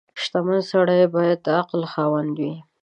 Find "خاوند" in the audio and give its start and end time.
1.91-2.33